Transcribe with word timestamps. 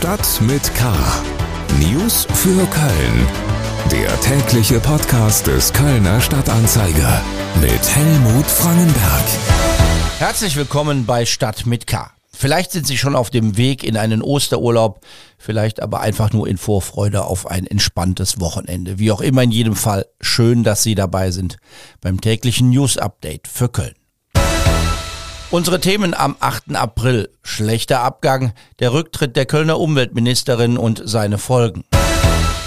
Stadt 0.00 0.40
mit 0.40 0.74
K. 0.74 0.90
News 1.78 2.26
für 2.32 2.66
Köln. 2.68 3.26
Der 3.92 4.18
tägliche 4.22 4.80
Podcast 4.80 5.46
des 5.46 5.70
Kölner 5.74 6.22
Stadtanzeiger 6.22 7.22
mit 7.60 7.94
Helmut 7.94 8.46
Frangenberg. 8.46 9.24
Herzlich 10.18 10.56
willkommen 10.56 11.04
bei 11.04 11.26
Stadt 11.26 11.66
mit 11.66 11.86
K. 11.86 12.10
Vielleicht 12.32 12.72
sind 12.72 12.86
Sie 12.86 12.96
schon 12.96 13.14
auf 13.14 13.28
dem 13.28 13.58
Weg 13.58 13.84
in 13.84 13.98
einen 13.98 14.22
Osterurlaub, 14.22 15.04
vielleicht 15.36 15.82
aber 15.82 16.00
einfach 16.00 16.32
nur 16.32 16.48
in 16.48 16.56
Vorfreude 16.56 17.26
auf 17.26 17.46
ein 17.46 17.66
entspanntes 17.66 18.40
Wochenende. 18.40 18.98
Wie 18.98 19.12
auch 19.12 19.20
immer, 19.20 19.42
in 19.42 19.50
jedem 19.50 19.76
Fall 19.76 20.06
schön, 20.22 20.64
dass 20.64 20.82
Sie 20.82 20.94
dabei 20.94 21.30
sind 21.30 21.58
beim 22.00 22.22
täglichen 22.22 22.70
News 22.70 22.96
Update 22.96 23.48
für 23.48 23.68
Köln. 23.68 23.99
Unsere 25.52 25.80
Themen 25.80 26.14
am 26.14 26.36
8. 26.38 26.76
April. 26.76 27.28
Schlechter 27.42 28.02
Abgang, 28.02 28.52
der 28.78 28.92
Rücktritt 28.92 29.34
der 29.34 29.46
Kölner 29.46 29.80
Umweltministerin 29.80 30.78
und 30.78 31.02
seine 31.04 31.38
Folgen. 31.38 31.84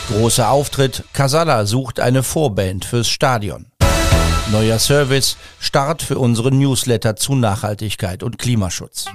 Großer 0.10 0.50
Auftritt, 0.50 1.06
Casala 1.14 1.66
sucht 1.66 2.02
eine 2.02 2.24
Vorband 2.24 2.84
fürs 2.84 3.08
Stadion. 3.08 3.68
Neuer 4.52 4.80
Service, 4.80 5.38
Start 5.62 6.02
für 6.02 6.20
unsere 6.20 6.52
Newsletter 6.52 7.16
zu 7.16 7.36
Nachhaltigkeit 7.36 8.22
und 8.22 8.38
Klimaschutz. 8.38 9.06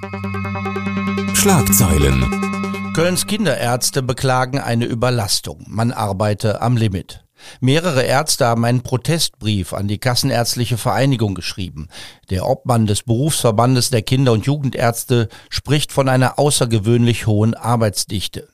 Schlagzeilen. 1.35 2.91
Kölns 2.95 3.27
Kinderärzte 3.27 4.01
beklagen 4.01 4.59
eine 4.59 4.85
Überlastung. 4.85 5.63
Man 5.67 5.91
arbeite 5.91 6.63
am 6.63 6.75
Limit. 6.75 7.23
Mehrere 7.59 8.03
Ärzte 8.03 8.45
haben 8.45 8.65
einen 8.65 8.81
Protestbrief 8.81 9.73
an 9.73 9.87
die 9.87 9.97
Kassenärztliche 9.97 10.77
Vereinigung 10.77 11.35
geschrieben. 11.35 11.87
Der 12.29 12.47
Obmann 12.47 12.85
des 12.85 13.03
Berufsverbandes 13.03 13.89
der 13.89 14.01
Kinder- 14.01 14.33
und 14.33 14.45
Jugendärzte 14.45 15.29
spricht 15.49 15.91
von 15.91 16.09
einer 16.09 16.39
außergewöhnlich 16.39 17.27
hohen 17.27 17.53
Arbeitsdichte. 17.53 18.47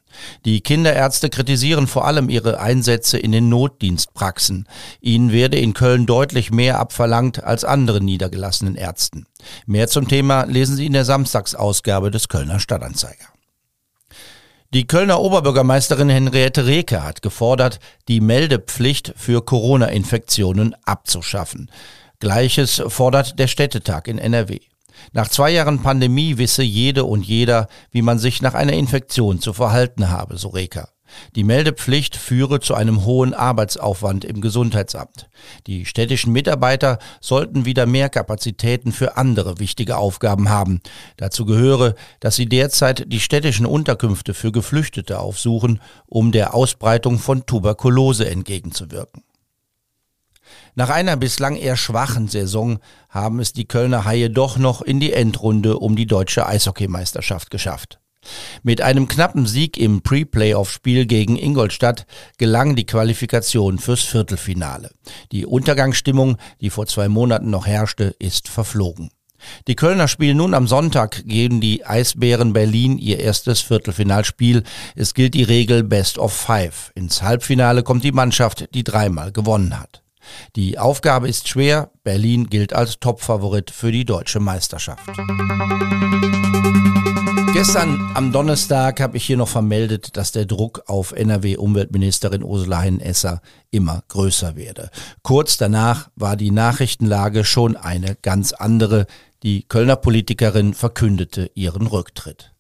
Die 0.46 0.62
Kinderärzte 0.62 1.30
kritisieren 1.30 1.88
vor 1.88 2.06
allem 2.06 2.30
ihre 2.30 2.60
Einsätze 2.60 3.18
in 3.18 3.32
den 3.32 3.50
Notdienstpraxen. 3.50 4.68
Ihnen 5.02 5.32
werde 5.32 5.58
in 5.58 5.74
Köln 5.74 6.06
deutlich 6.06 6.52
mehr 6.52 6.80
abverlangt 6.80 7.44
als 7.44 7.66
anderen 7.66 8.06
niedergelassenen 8.06 8.76
Ärzten. 8.76 9.26
Mehr 9.66 9.88
zum 9.88 10.08
Thema 10.08 10.44
lesen 10.46 10.76
Sie 10.76 10.86
in 10.86 10.94
der 10.94 11.06
Samstagsausgabe 11.06 12.12
des 12.12 12.30
Kölner 12.30 12.60
Stadtanzeiger. 12.60 13.35
Die 14.76 14.88
Kölner 14.88 15.22
Oberbürgermeisterin 15.22 16.10
Henriette 16.10 16.66
Reke 16.66 17.02
hat 17.02 17.22
gefordert, 17.22 17.80
die 18.10 18.20
Meldepflicht 18.20 19.14
für 19.16 19.42
Corona-Infektionen 19.42 20.76
abzuschaffen. 20.84 21.72
Gleiches 22.20 22.84
fordert 22.90 23.40
der 23.40 23.48
Städtetag 23.48 24.10
in 24.10 24.18
NRW. 24.18 24.60
Nach 25.14 25.30
zwei 25.30 25.52
Jahren 25.52 25.82
Pandemie 25.82 26.38
wisse 26.38 26.62
jede 26.62 27.06
und 27.06 27.26
jeder, 27.26 27.70
wie 27.92 28.02
man 28.02 28.20
sich 28.20 28.42
nach 28.42 28.54
einer 28.54 28.74
Infektion 28.74 29.40
zu 29.40 29.54
verhalten 29.54 30.10
habe, 30.10 30.38
so 30.38 30.50
Reker. 30.50 30.90
Die 31.36 31.44
Meldepflicht 31.44 32.16
führe 32.16 32.60
zu 32.60 32.74
einem 32.76 33.06
hohen 33.06 33.34
Arbeitsaufwand 33.34 34.26
im 34.26 34.42
Gesundheitsamt. 34.42 35.30
Die 35.68 35.86
städtischen 35.86 36.32
Mitarbeiter 36.32 37.00
sollten 37.22 37.66
wieder 37.66 37.86
mehr 37.86 38.10
Kapazitäten 38.10 38.92
für 38.92 39.18
andere 39.18 39.60
wichtige 39.60 39.98
Aufgaben 39.98 40.50
haben. 40.50 40.82
Dazu 41.18 41.46
gehöre, 41.46 41.96
dass 42.20 42.36
sie 42.36 42.48
derzeit 42.48 43.12
die 43.12 43.20
städtischen 43.20 43.66
Unterkünfte 43.66 44.34
für 44.34 44.52
Geflüchtete 44.52 45.20
aufsuchen, 45.20 45.82
um 46.06 46.32
der 46.32 46.54
Ausbreitung 46.54 47.20
von 47.20 47.46
Tuberkulose 47.46 48.30
entgegenzuwirken. 48.30 49.24
Nach 50.76 50.90
einer 50.90 51.16
bislang 51.16 51.56
eher 51.56 51.78
schwachen 51.78 52.28
Saison 52.28 52.80
haben 53.10 53.40
es 53.40 53.54
die 53.54 53.66
Kölner 53.66 54.06
Haie 54.06 54.30
doch 54.30 54.58
noch 54.58 54.82
in 54.82 55.00
die 55.00 55.14
Endrunde 55.14 55.78
um 55.78 55.96
die 55.96 56.06
deutsche 56.06 56.46
Eishockeymeisterschaft 56.46 57.50
geschafft. 57.50 58.00
Mit 58.64 58.82
einem 58.82 59.08
knappen 59.08 59.46
Sieg 59.46 59.78
im 59.78 60.02
Pre-Playoff-Spiel 60.02 61.06
gegen 61.06 61.38
Ingolstadt 61.38 62.06
gelang 62.38 62.76
die 62.76 62.86
Qualifikation 62.86 63.80
fürs 63.80 64.02
Viertelfinale. 64.02 64.92
Die 65.32 65.46
Untergangsstimmung, 65.46 66.38
die 66.62 66.70
vor 66.70 66.88
zwei 66.88 67.08
Monaten 67.08 67.50
noch 67.50 67.68
herrschte, 67.68 68.16
ist 68.20 68.48
verflogen. 68.48 69.12
Die 69.68 69.76
Kölner 69.76 70.08
spielen 70.08 70.38
nun 70.38 70.54
am 70.54 70.68
Sonntag 70.68 71.24
gegen 71.26 71.62
die 71.62 71.86
Eisbären 71.86 72.54
Berlin 72.54 72.98
ihr 72.98 73.20
erstes 73.20 73.62
Viertelfinalspiel. 73.62 74.64
Es 74.96 75.14
gilt 75.14 75.34
die 75.34 75.44
Regel 75.44 75.84
Best 75.84 76.18
of 76.18 76.34
Five. 76.34 76.92
Ins 76.96 77.22
Halbfinale 77.22 77.84
kommt 77.84 78.04
die 78.04 78.12
Mannschaft, 78.12 78.74
die 78.74 78.84
dreimal 78.84 79.32
gewonnen 79.32 79.80
hat. 79.80 80.05
Die 80.56 80.78
Aufgabe 80.78 81.28
ist 81.28 81.48
schwer. 81.48 81.92
Berlin 82.04 82.48
gilt 82.48 82.74
als 82.74 83.00
Topfavorit 83.00 83.72
für 83.72 83.92
die 83.92 84.06
deutsche 84.06 84.40
Meisterschaft. 84.40 85.10
Gestern 87.56 88.12
am 88.16 88.34
Donnerstag 88.34 89.00
habe 89.00 89.16
ich 89.16 89.26
hier 89.26 89.38
noch 89.38 89.48
vermeldet, 89.48 90.18
dass 90.18 90.34
der 90.34 90.46
Druck 90.46 90.84
auf 90.88 91.14
NRW-Umweltministerin 91.14 92.44
Ursula 92.44 92.80
Heinesser 92.80 93.42
immer 93.72 94.04
größer 94.10 94.58
werde. 94.58 94.90
Kurz 95.24 95.56
danach 95.56 96.10
war 96.18 96.36
die 96.36 96.52
Nachrichtenlage 96.52 97.46
schon 97.46 97.78
eine 97.78 98.18
ganz 98.22 98.52
andere. 98.52 99.08
Die 99.42 99.64
Kölner 99.64 99.96
Politikerin 99.96 100.74
verkündete 100.74 101.50
ihren 101.56 101.88
Rücktritt. 101.88 102.52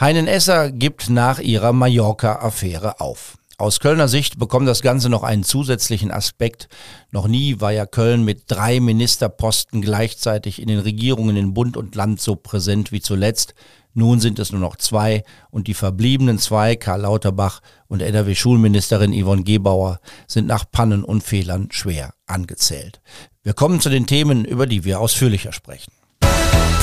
Heinen 0.00 0.26
Esser 0.26 0.72
gibt 0.72 1.08
nach 1.08 1.38
ihrer 1.38 1.72
Mallorca-Affäre 1.72 3.00
auf. 3.00 3.38
Aus 3.62 3.78
Kölner 3.78 4.08
Sicht 4.08 4.40
bekommt 4.40 4.66
das 4.66 4.82
Ganze 4.82 5.08
noch 5.08 5.22
einen 5.22 5.44
zusätzlichen 5.44 6.10
Aspekt. 6.10 6.68
Noch 7.12 7.28
nie 7.28 7.60
war 7.60 7.70
ja 7.70 7.86
Köln 7.86 8.24
mit 8.24 8.50
drei 8.50 8.80
Ministerposten 8.80 9.82
gleichzeitig 9.82 10.60
in 10.60 10.66
den 10.66 10.80
Regierungen 10.80 11.36
in 11.36 11.54
Bund 11.54 11.76
und 11.76 11.94
Land 11.94 12.20
so 12.20 12.34
präsent 12.34 12.90
wie 12.90 13.00
zuletzt. 13.00 13.54
Nun 13.94 14.18
sind 14.18 14.40
es 14.40 14.50
nur 14.50 14.60
noch 14.60 14.74
zwei 14.74 15.22
und 15.52 15.68
die 15.68 15.74
verbliebenen 15.74 16.40
zwei, 16.40 16.74
Karl 16.74 17.02
Lauterbach 17.02 17.60
und 17.86 18.02
NRW-Schulministerin 18.02 19.12
Yvonne 19.12 19.44
Gebauer, 19.44 20.00
sind 20.26 20.48
nach 20.48 20.64
Pannen 20.68 21.04
und 21.04 21.22
Fehlern 21.22 21.68
schwer 21.70 22.14
angezählt. 22.26 23.00
Wir 23.44 23.54
kommen 23.54 23.80
zu 23.80 23.90
den 23.90 24.08
Themen, 24.08 24.44
über 24.44 24.66
die 24.66 24.82
wir 24.82 24.98
ausführlicher 24.98 25.52
sprechen. 25.52 25.92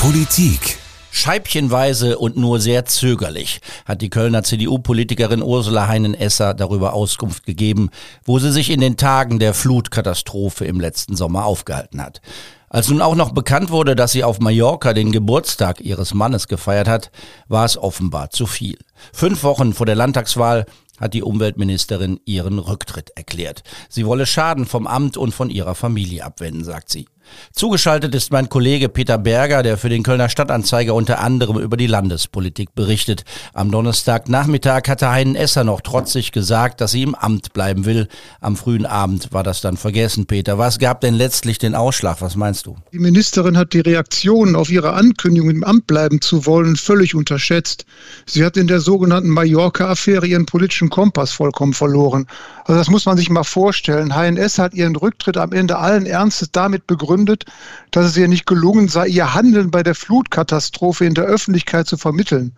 Politik. 0.00 0.78
Scheibchenweise 1.10 2.18
und 2.18 2.36
nur 2.36 2.60
sehr 2.60 2.84
zögerlich 2.84 3.60
hat 3.84 4.00
die 4.02 4.10
Kölner 4.10 4.42
CDU-Politikerin 4.42 5.42
Ursula 5.42 5.88
Heinen-Esser 5.88 6.54
darüber 6.54 6.92
Auskunft 6.92 7.44
gegeben, 7.46 7.90
wo 8.24 8.38
sie 8.38 8.52
sich 8.52 8.70
in 8.70 8.80
den 8.80 8.96
Tagen 8.96 9.38
der 9.38 9.54
Flutkatastrophe 9.54 10.64
im 10.64 10.80
letzten 10.80 11.16
Sommer 11.16 11.44
aufgehalten 11.44 12.02
hat. 12.02 12.20
Als 12.68 12.88
nun 12.88 13.02
auch 13.02 13.16
noch 13.16 13.32
bekannt 13.32 13.70
wurde, 13.70 13.96
dass 13.96 14.12
sie 14.12 14.22
auf 14.22 14.38
Mallorca 14.38 14.92
den 14.92 15.10
Geburtstag 15.10 15.80
ihres 15.80 16.14
Mannes 16.14 16.46
gefeiert 16.46 16.86
hat, 16.86 17.10
war 17.48 17.64
es 17.64 17.76
offenbar 17.76 18.30
zu 18.30 18.46
viel. 18.46 18.78
Fünf 19.12 19.42
Wochen 19.42 19.72
vor 19.72 19.86
der 19.86 19.96
Landtagswahl 19.96 20.66
hat 21.00 21.14
die 21.14 21.24
Umweltministerin 21.24 22.20
ihren 22.26 22.60
Rücktritt 22.60 23.10
erklärt. 23.16 23.64
Sie 23.88 24.06
wolle 24.06 24.26
Schaden 24.26 24.66
vom 24.66 24.86
Amt 24.86 25.16
und 25.16 25.34
von 25.34 25.50
ihrer 25.50 25.74
Familie 25.74 26.24
abwenden, 26.24 26.62
sagt 26.62 26.90
sie. 26.90 27.06
Zugeschaltet 27.52 28.14
ist 28.14 28.32
mein 28.32 28.48
Kollege 28.48 28.88
Peter 28.88 29.18
Berger, 29.18 29.62
der 29.62 29.76
für 29.76 29.88
den 29.88 30.02
Kölner 30.02 30.28
Stadtanzeiger 30.28 30.94
unter 30.94 31.20
anderem 31.20 31.58
über 31.58 31.76
die 31.76 31.86
Landespolitik 31.86 32.74
berichtet. 32.74 33.24
Am 33.54 33.70
Donnerstagnachmittag 33.70 34.82
hatte 34.88 35.10
Heinen 35.10 35.36
Esser 35.36 35.64
noch 35.64 35.80
trotzig 35.80 36.32
gesagt, 36.32 36.80
dass 36.80 36.92
sie 36.92 37.02
im 37.02 37.14
Amt 37.14 37.52
bleiben 37.52 37.84
will. 37.84 38.08
Am 38.40 38.56
frühen 38.56 38.86
Abend 38.86 39.32
war 39.32 39.42
das 39.42 39.60
dann 39.60 39.76
vergessen, 39.76 40.26
Peter. 40.26 40.58
Was 40.58 40.78
gab 40.78 41.00
denn 41.00 41.14
letztlich 41.14 41.58
den 41.58 41.74
Ausschlag? 41.74 42.20
Was 42.20 42.36
meinst 42.36 42.66
du? 42.66 42.76
Die 42.92 42.98
Ministerin 42.98 43.56
hat 43.56 43.72
die 43.72 43.80
Reaktionen 43.80 44.56
auf 44.56 44.70
ihre 44.70 44.92
Ankündigung, 44.92 45.50
im 45.50 45.64
Amt 45.64 45.86
bleiben 45.86 46.20
zu 46.20 46.46
wollen, 46.46 46.76
völlig 46.76 47.14
unterschätzt. 47.14 47.84
Sie 48.26 48.44
hat 48.44 48.56
in 48.56 48.66
der 48.66 48.80
sogenannten 48.80 49.30
Mallorca-Affäre 49.30 50.26
ihren 50.26 50.46
politischen 50.46 50.90
Kompass 50.90 51.32
vollkommen 51.32 51.74
verloren. 51.74 52.26
Also 52.64 52.78
das 52.78 52.90
muss 52.90 53.06
man 53.06 53.16
sich 53.16 53.30
mal 53.30 53.44
vorstellen. 53.44 54.14
HNS 54.14 54.58
hat 54.58 54.74
ihren 54.74 54.96
Rücktritt 54.96 55.36
am 55.36 55.52
Ende 55.52 55.78
allen 55.78 56.06
Ernstes 56.06 56.50
damit 56.52 56.86
begründet, 56.86 57.19
dass 57.26 58.06
es 58.06 58.16
ihr 58.16 58.28
nicht 58.28 58.46
gelungen 58.46 58.88
sei, 58.88 59.08
ihr 59.08 59.34
Handeln 59.34 59.70
bei 59.70 59.82
der 59.82 59.94
Flutkatastrophe 59.94 61.04
in 61.04 61.14
der 61.14 61.24
Öffentlichkeit 61.24 61.86
zu 61.86 61.96
vermitteln. 61.96 62.52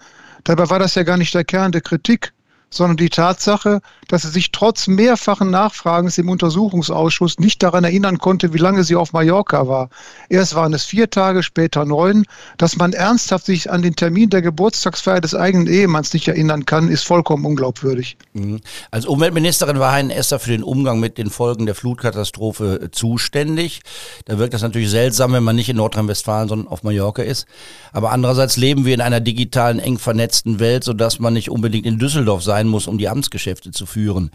Dabei 0.45 0.71
war 0.71 0.79
das 0.79 0.95
ja 0.95 1.03
gar 1.03 1.17
nicht 1.17 1.35
der 1.35 1.45
Kern 1.45 1.73
der 1.73 1.81
Kritik 1.81 2.33
sondern 2.75 2.97
die 2.97 3.11
Tatsache, 3.11 3.81
dass 4.09 4.23
sie 4.23 4.29
sich 4.29 4.53
trotz 4.53 4.89
mehrfachen 4.89 5.51
Nachfragens 5.51 6.19
im 6.19 6.29
Untersuchungsausschuss 6.29 7.39
nicht 7.39 7.63
daran 7.63 7.85
erinnern 7.85 8.19
konnte, 8.19 8.53
wie 8.53 8.59
lange 8.59 8.85
sie 8.85 8.97
auf 8.97 9.13
Mallorca 9.13 9.69
war. 9.69 9.89
Erst 10.29 10.55
waren 10.55 10.75
es 10.75 10.85
vier 10.85 11.11
Tage, 11.11 11.43
später 11.43 11.85
neun. 11.85 12.25
Dass 12.59 12.77
man 12.77 12.93
ernsthaft 12.93 13.47
sich 13.47 13.71
an 13.71 13.83
den 13.83 13.97
Termin 13.97 14.31
der 14.31 14.43
Geburtstagsfeier 14.43 15.21
des 15.21 15.35
eigenen 15.35 15.67
Ehemanns 15.67 16.13
nicht 16.13 16.29
erinnern 16.29 16.67
kann, 16.67 16.89
ist 16.89 17.05
vollkommen 17.05 17.45
unglaubwürdig. 17.45 18.17
Mhm. 18.33 18.61
Als 18.91 19.07
Umweltministerin 19.07 19.79
war 19.79 19.93
Heinen 19.93 20.11
Esser 20.11 20.39
für 20.39 20.51
den 20.51 20.63
Umgang 20.63 21.01
mit 21.01 21.19
den 21.19 21.31
Folgen 21.31 21.67
der 21.67 21.75
Flutkatastrophe 21.75 22.81
äh, 22.83 22.91
zuständig. 22.91 23.81
Da 24.25 24.39
wirkt 24.39 24.55
das 24.55 24.63
natürlich 24.63 24.91
seltsam, 24.91 25.33
wenn 25.33 25.45
man 25.45 25.57
nicht 25.57 25.69
in 25.69 25.77
Nordrhein-Westfalen, 25.77 26.49
sondern 26.49 26.69
auf 26.69 26.83
Mallorca 26.83 27.23
ist. 27.23 27.47
Aber 27.93 28.11
andererseits 28.11 28.57
leben 28.57 28.85
wir 28.85 28.95
in 28.95 29.01
einer 29.01 29.21
digitalen, 29.21 29.79
eng 29.79 29.99
vernetzten 29.99 30.61
Welt, 30.61 30.85
sodass 30.85 31.19
man 31.19 31.35
nicht 31.35 31.51
unbedingt 31.51 31.87
in 31.87 31.99
Düsseldorf 31.99 32.43
sein 32.43 32.62
sein 32.63 32.69
muss, 32.69 32.87
um 32.87 32.99
die 32.99 33.09
Amtsgeschäfte 33.09 33.73
zu 33.73 33.87
führen. 33.87 34.31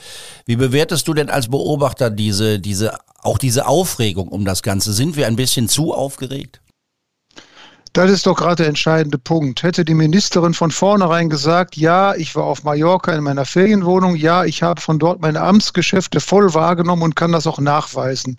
Wie 0.45 0.55
bewertest 0.55 1.07
du 1.07 1.13
denn 1.13 1.29
als 1.29 1.47
Beobachter 1.47 2.09
diese, 2.09 2.59
diese, 2.59 2.93
auch 3.21 3.37
diese 3.37 3.67
Aufregung 3.67 4.27
um 4.27 4.45
das 4.45 4.61
Ganze? 4.61 4.93
Sind 4.93 5.15
wir 5.15 5.27
ein 5.27 5.35
bisschen 5.35 5.69
zu 5.69 5.93
aufgeregt? 5.93 6.61
Das 7.93 8.11
ist 8.11 8.27
doch 8.27 8.35
gerade 8.35 8.57
der 8.57 8.67
entscheidende 8.67 9.17
Punkt. 9.17 9.63
Hätte 9.63 9.83
die 9.83 9.95
Ministerin 9.95 10.53
von 10.53 10.71
vornherein 10.71 11.29
gesagt, 11.29 11.77
ja, 11.77 12.13
ich 12.15 12.35
war 12.35 12.43
auf 12.43 12.63
Mallorca 12.63 13.13
in 13.13 13.23
meiner 13.23 13.45
Ferienwohnung, 13.45 14.15
ja, 14.15 14.43
ich 14.45 14.61
habe 14.61 14.81
von 14.81 14.99
dort 14.99 15.21
meine 15.21 15.41
Amtsgeschäfte 15.41 16.19
voll 16.19 16.53
wahrgenommen 16.53 17.01
und 17.01 17.15
kann 17.15 17.31
das 17.31 17.47
auch 17.47 17.59
nachweisen. 17.59 18.37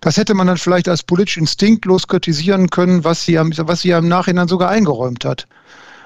Das 0.00 0.16
hätte 0.16 0.34
man 0.34 0.46
dann 0.46 0.58
vielleicht 0.58 0.88
als 0.88 1.02
politisch 1.02 1.38
instinktlos 1.38 2.06
kritisieren 2.06 2.68
können, 2.68 3.04
was 3.04 3.24
sie, 3.24 3.36
was 3.36 3.80
sie 3.80 3.90
im 3.90 4.06
Nachhinein 4.06 4.48
sogar 4.48 4.68
eingeräumt 4.68 5.24
hat. 5.24 5.48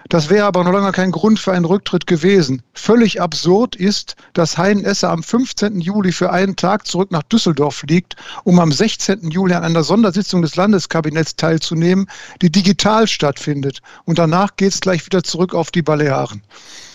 Das 0.08 0.30
wäre 0.30 0.46
aber 0.46 0.64
noch 0.64 0.72
lange 0.72 0.92
kein 0.92 1.10
Grund 1.10 1.38
für 1.38 1.52
einen 1.52 1.66
Rücktritt 1.66 2.06
gewesen. 2.06 2.62
Völlig 2.72 3.20
absurd 3.20 3.76
ist, 3.76 4.16
dass 4.32 4.56
Hein 4.56 4.82
Esser 4.82 5.10
am 5.10 5.22
15. 5.22 5.82
Juli 5.82 6.12
für 6.12 6.32
einen 6.32 6.56
Tag 6.56 6.86
zurück 6.86 7.10
nach 7.10 7.24
Düsseldorf 7.24 7.76
fliegt, 7.76 8.16
um 8.44 8.58
am 8.58 8.72
16. 8.72 9.30
Juli 9.30 9.52
an 9.52 9.64
einer 9.64 9.82
Sondersitzung 9.82 10.40
des 10.40 10.56
Landeskabinetts 10.56 11.36
teilzunehmen, 11.36 12.08
die 12.40 12.50
digital 12.50 13.06
stattfindet. 13.06 13.82
Und 14.06 14.18
danach 14.18 14.56
geht 14.56 14.72
es 14.72 14.80
gleich 14.80 15.04
wieder 15.04 15.22
zurück 15.22 15.54
auf 15.54 15.70
die 15.70 15.82
Balearen. 15.82 16.42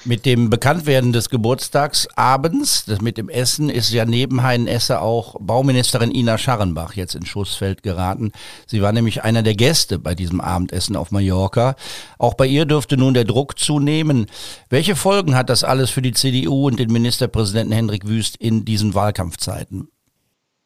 Mit 0.05 0.25
dem 0.25 0.49
Bekanntwerden 0.49 1.13
des 1.13 1.29
Geburtstags 1.29 2.09
abends, 2.17 2.83
das 2.83 2.99
mit 2.99 3.17
dem 3.17 3.29
Essen, 3.29 3.69
ist 3.69 3.89
ja 3.93 4.03
neben 4.03 4.43
Hein 4.43 4.67
Esser 4.67 5.01
auch 5.01 5.37
Bauministerin 5.39 6.13
Ina 6.13 6.37
Scharrenbach 6.37 6.95
jetzt 6.95 7.15
ins 7.15 7.29
Schussfeld 7.29 7.83
geraten. 7.83 8.33
Sie 8.67 8.81
war 8.81 8.91
nämlich 8.91 9.23
einer 9.23 9.43
der 9.43 9.55
Gäste 9.55 9.99
bei 9.99 10.13
diesem 10.13 10.41
Abendessen 10.41 10.97
auf 10.97 11.11
Mallorca. 11.11 11.77
Auch 12.17 12.33
bei 12.33 12.47
ihr 12.47 12.65
dürfte 12.65 12.97
nun 12.97 13.13
der 13.13 13.23
Druck 13.23 13.57
zunehmen. 13.57 14.25
Welche 14.69 14.97
Folgen 14.97 15.35
hat 15.35 15.49
das 15.49 15.63
alles 15.63 15.89
für 15.89 16.01
die 16.01 16.11
CDU 16.11 16.67
und 16.67 16.79
den 16.79 16.91
Ministerpräsidenten 16.91 17.71
Hendrik 17.71 18.05
Wüst 18.05 18.35
in 18.35 18.65
diesen 18.65 18.95
Wahlkampfzeiten? 18.95 19.87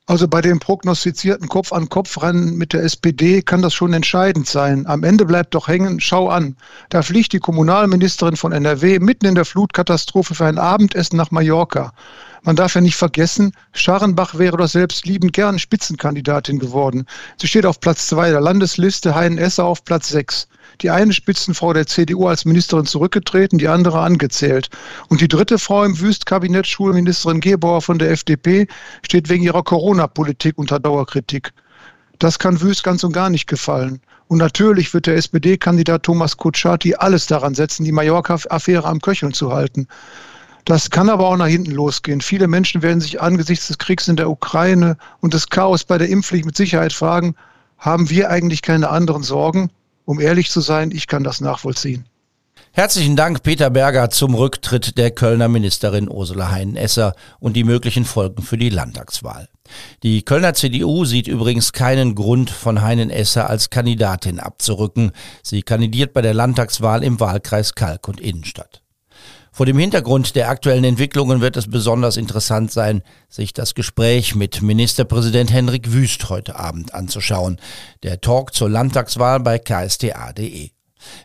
Also 0.10 0.30
bei 0.30 0.40
dem 0.40 0.60
prognostizierten 0.60 1.50
Kopf-an-Kopf-Rennen 1.50 2.56
mit 2.56 2.72
der 2.72 2.82
SPD 2.84 3.42
kann 3.42 3.62
das 3.62 3.74
schon 3.74 3.92
entscheidend 3.92 4.48
sein. 4.48 4.88
Am 4.88 5.04
Ende 5.04 5.26
bleibt 5.26 5.54
doch 5.54 5.68
hängen, 5.68 6.00
schau 6.00 6.30
an. 6.30 6.56
Da 6.88 7.02
fliegt 7.02 7.34
die 7.34 7.40
Kommunalministerin 7.40 8.38
von 8.38 8.54
NRW 8.54 9.00
mitten 9.00 9.26
in 9.26 9.36
der 9.36 9.44
Flutkatastrophe 9.44 10.34
für 10.34 10.46
ein 10.46 10.60
Abendessen 10.60 11.18
nach 11.18 11.32
Mallorca. 11.32 11.92
Man 12.42 12.56
darf 12.56 12.76
ja 12.76 12.80
nicht 12.80 12.96
vergessen, 12.96 13.52
Scharrenbach 13.74 14.38
wäre 14.38 14.56
doch 14.56 14.70
selbst 14.70 15.06
liebend 15.06 15.34
gern 15.34 15.60
Spitzenkandidatin 15.60 16.58
geworden. 16.58 17.06
Sie 17.36 17.48
steht 17.48 17.66
auf 17.66 17.82
Platz 17.82 18.08
zwei 18.08 18.30
der 18.30 18.40
Landesliste, 18.40 19.14
Hein 19.14 19.38
Esser 19.38 19.66
auf 19.66 19.84
Platz 19.84 20.08
sechs 20.08 20.48
die 20.82 20.90
eine 20.90 21.14
Spitzenfrau 21.14 21.74
der 21.74 21.88
CDU 21.88 22.28
als 22.28 22.46
Ministerin 22.46 22.86
zurückgetreten, 22.86 23.58
die 23.58 23.68
andere 23.68 24.00
angezählt. 24.00 24.70
Und 25.10 25.22
die 25.22 25.28
dritte 25.28 25.60
Frau 25.60 25.84
im 25.84 26.00
Wüstkabinett, 26.00 26.68
Schulministerin 26.68 27.40
Gebauer 27.40 27.82
von 27.82 28.00
der 28.00 28.12
FDP, 28.12 28.68
steht 29.06 29.30
wegen 29.30 29.44
ihrer 29.44 29.64
Corona-Politik 29.64 30.58
unter 30.58 30.80
Dauerkritik. 30.80 31.54
Das 32.20 32.40
kann 32.40 32.62
Wüst 32.62 32.84
ganz 32.84 33.04
und 33.04 33.14
gar 33.14 33.30
nicht 33.30 33.48
gefallen. 33.48 34.02
Und 34.28 34.40
natürlich 34.40 34.94
wird 34.94 35.08
der 35.08 35.16
SPD-Kandidat 35.16 36.04
Thomas 36.04 36.36
Kutschaty 36.38 36.96
alles 36.96 37.28
daran 37.28 37.56
setzen, 37.56 37.84
die 37.84 37.92
Mallorca-Affäre 37.92 38.86
am 38.86 39.00
Köcheln 39.00 39.34
zu 39.34 39.54
halten. 39.54 39.88
Das 40.66 40.90
kann 40.90 41.10
aber 41.10 41.28
auch 41.28 41.38
nach 41.38 41.48
hinten 41.48 41.72
losgehen. 41.72 42.20
Viele 42.20 42.48
Menschen 42.48 42.82
werden 42.82 43.00
sich 43.00 43.22
angesichts 43.22 43.68
des 43.68 43.78
Kriegs 43.78 44.10
in 44.10 44.18
der 44.18 44.30
Ukraine 44.30 44.98
und 45.22 45.34
des 45.34 45.48
Chaos 45.48 45.86
bei 45.86 45.98
der 45.98 46.10
Impfpflicht 46.10 46.46
mit 46.46 46.58
Sicherheit 46.58 46.92
fragen, 46.92 47.36
haben 47.78 48.10
wir 48.10 48.30
eigentlich 48.30 48.62
keine 48.62 48.90
anderen 48.90 49.24
Sorgen? 49.24 49.70
Um 50.08 50.22
ehrlich 50.22 50.50
zu 50.50 50.62
sein, 50.62 50.92
ich 50.92 51.06
kann 51.08 51.24
das 51.24 51.42
nachvollziehen. 51.42 52.06
Herzlichen 52.72 53.16
Dank, 53.16 53.44
Peter 53.44 53.70
Berger, 53.70 54.10
zum 54.10 54.36
Rücktritt 54.36 54.98
der 54.98 55.12
Kölner 55.12 55.50
Ministerin 55.50 56.10
Ursula 56.10 56.50
Heinen-Esser 56.50 57.14
und 57.40 57.54
die 57.58 57.66
möglichen 57.66 58.06
Folgen 58.06 58.42
für 58.42 58.58
die 58.58 58.70
Landtagswahl. 58.70 59.50
Die 60.04 60.24
Kölner 60.24 60.54
CDU 60.54 61.04
sieht 61.04 61.28
übrigens 61.28 61.74
keinen 61.74 62.16
Grund, 62.16 62.50
von 62.50 62.82
Heinen-Esser 62.82 63.50
als 63.50 63.70
Kandidatin 63.70 64.40
abzurücken. 64.40 65.12
Sie 65.44 65.62
kandidiert 65.62 66.14
bei 66.14 66.22
der 66.22 66.34
Landtagswahl 66.34 67.04
im 67.04 67.20
Wahlkreis 67.20 67.76
Kalk 67.76 68.08
und 68.08 68.22
Innenstadt. 68.22 68.82
Vor 69.58 69.66
dem 69.66 69.80
Hintergrund 69.80 70.36
der 70.36 70.50
aktuellen 70.50 70.84
Entwicklungen 70.84 71.42
wird 71.42 71.58
es 71.58 71.68
besonders 71.68 72.16
interessant 72.16 72.72
sein, 72.72 73.02
sich 73.28 73.54
das 73.54 73.74
Gespräch 73.74 74.36
mit 74.36 74.62
Ministerpräsident 74.62 75.52
Henrik 75.52 75.92
Wüst 75.94 76.30
heute 76.30 76.60
Abend 76.60 76.94
anzuschauen. 76.94 77.60
Der 78.04 78.22
Talk 78.22 78.54
zur 78.54 78.70
Landtagswahl 78.70 79.40
bei 79.40 79.58
ksta.de. 79.58 80.70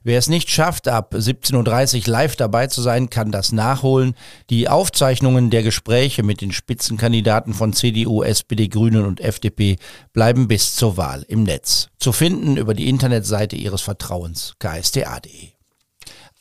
Wer 0.02 0.18
es 0.18 0.28
nicht 0.28 0.48
schafft, 0.48 0.88
ab 0.88 1.12
17.30 1.14 2.06
Uhr 2.06 2.10
live 2.10 2.36
dabei 2.36 2.68
zu 2.68 2.80
sein, 2.80 3.10
kann 3.10 3.32
das 3.32 3.52
nachholen. 3.52 4.14
Die 4.48 4.66
Aufzeichnungen 4.66 5.50
der 5.50 5.62
Gespräche 5.62 6.22
mit 6.22 6.40
den 6.40 6.52
Spitzenkandidaten 6.52 7.52
von 7.52 7.74
CDU, 7.74 8.22
SPD, 8.22 8.68
Grünen 8.68 9.04
und 9.04 9.20
FDP 9.20 9.76
bleiben 10.14 10.48
bis 10.48 10.74
zur 10.74 10.96
Wahl 10.96 11.22
im 11.28 11.42
Netz. 11.42 11.88
Zu 11.98 12.12
finden 12.12 12.56
über 12.56 12.72
die 12.72 12.88
Internetseite 12.88 13.56
Ihres 13.56 13.82
Vertrauens 13.82 14.54
ksta.de. 14.58 15.51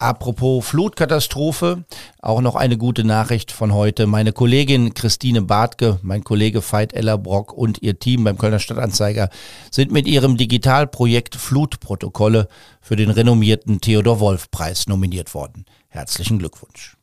Apropos 0.01 0.65
Flutkatastrophe, 0.65 1.85
auch 2.23 2.41
noch 2.41 2.55
eine 2.55 2.75
gute 2.79 3.03
Nachricht 3.03 3.51
von 3.51 3.71
heute. 3.71 4.07
Meine 4.07 4.33
Kollegin 4.33 4.95
Christine 4.95 5.43
Bartke, 5.43 5.99
mein 6.01 6.23
Kollege 6.23 6.63
Veit 6.63 6.93
Ellerbrock 6.93 7.53
und 7.53 7.83
ihr 7.83 7.99
Team 7.99 8.23
beim 8.23 8.39
Kölner 8.39 8.57
Stadtanzeiger 8.57 9.29
sind 9.69 9.91
mit 9.91 10.07
ihrem 10.07 10.37
Digitalprojekt 10.37 11.35
Flutprotokolle 11.35 12.47
für 12.81 12.95
den 12.95 13.11
renommierten 13.11 13.79
Theodor 13.79 14.19
Wolf 14.19 14.49
Preis 14.49 14.87
nominiert 14.87 15.35
worden. 15.35 15.65
Herzlichen 15.89 16.39
Glückwunsch. 16.39 16.97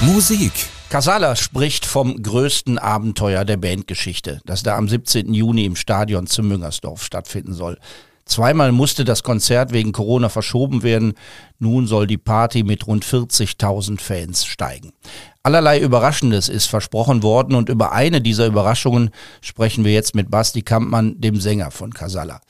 Musik. 0.00 0.52
Casala 0.90 1.36
spricht 1.36 1.86
vom 1.86 2.20
größten 2.20 2.78
Abenteuer 2.78 3.44
der 3.44 3.56
Bandgeschichte, 3.56 4.40
das 4.44 4.64
da 4.64 4.76
am 4.76 4.88
17. 4.88 5.32
Juni 5.32 5.64
im 5.64 5.76
Stadion 5.76 6.26
zu 6.26 6.42
Müngersdorf 6.42 7.04
stattfinden 7.04 7.52
soll. 7.52 7.78
Zweimal 8.26 8.72
musste 8.72 9.04
das 9.04 9.22
Konzert 9.22 9.72
wegen 9.72 9.92
Corona 9.92 10.28
verschoben 10.28 10.82
werden. 10.82 11.14
Nun 11.60 11.86
soll 11.86 12.08
die 12.08 12.18
Party 12.18 12.64
mit 12.64 12.86
rund 12.88 13.04
40.000 13.04 14.00
Fans 14.00 14.44
steigen. 14.44 14.92
Allerlei 15.44 15.78
Überraschendes 15.78 16.48
ist 16.48 16.66
versprochen 16.66 17.22
worden 17.22 17.54
und 17.54 17.68
über 17.68 17.92
eine 17.92 18.20
dieser 18.20 18.46
Überraschungen 18.46 19.10
sprechen 19.40 19.84
wir 19.84 19.92
jetzt 19.92 20.16
mit 20.16 20.28
Basti 20.28 20.62
Kampmann, 20.62 21.20
dem 21.20 21.40
Sänger 21.40 21.70
von 21.70 21.94
Casalla. 21.94 22.40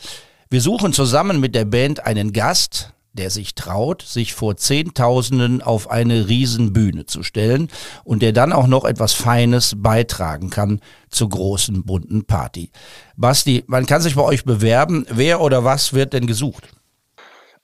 Wir 0.48 0.62
suchen 0.62 0.94
zusammen 0.94 1.40
mit 1.40 1.54
der 1.54 1.66
Band 1.66 2.06
einen 2.06 2.32
Gast, 2.32 2.94
der 3.16 3.30
sich 3.30 3.54
traut, 3.54 4.02
sich 4.02 4.34
vor 4.34 4.56
Zehntausenden 4.56 5.62
auf 5.62 5.90
eine 5.90 6.28
Riesenbühne 6.28 7.06
zu 7.06 7.22
stellen 7.22 7.68
und 8.04 8.22
der 8.22 8.32
dann 8.32 8.52
auch 8.52 8.66
noch 8.66 8.84
etwas 8.84 9.12
Feines 9.12 9.74
beitragen 9.76 10.50
kann 10.50 10.80
zur 11.10 11.30
großen 11.30 11.84
bunten 11.84 12.26
Party. 12.26 12.70
Basti, 13.16 13.64
man 13.66 13.86
kann 13.86 14.02
sich 14.02 14.14
bei 14.14 14.22
euch 14.22 14.44
bewerben. 14.44 15.06
Wer 15.10 15.40
oder 15.40 15.64
was 15.64 15.92
wird 15.92 16.12
denn 16.12 16.26
gesucht? 16.26 16.68